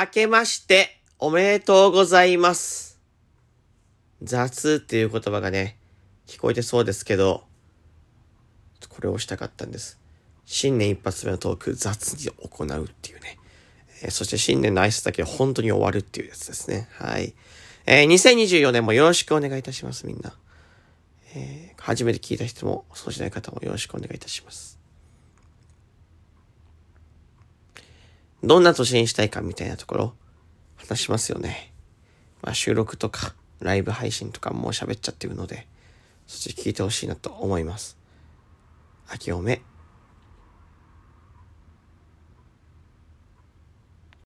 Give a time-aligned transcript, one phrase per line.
[0.00, 3.00] 明けましておめでとうございます。
[4.22, 5.76] 雑っていう言葉がね、
[6.28, 7.42] 聞こえてそうですけど、
[8.88, 9.98] これをしたかったんです。
[10.44, 13.38] 新年一発目のトーク、雑に行うっていうね。
[14.04, 16.86] えーそして新年の挨拶だけ本当に終わるっていうやつですね。
[16.92, 17.34] はい。
[17.86, 20.32] えー2024年もよろしくお願いいたします、みんな。
[21.34, 24.77] えー初めて聞いた人も、そうしない方もよろしくお願いいたします。
[28.42, 30.14] どんな年にしたいかみたいなところ、
[30.76, 31.72] 話しますよね。
[32.42, 35.66] まあ収録とか、ライブ配信とかもう喋っちゃってるので、
[36.26, 37.98] そっち聞いてほしいなと思います。
[39.10, 39.62] 明けおめ。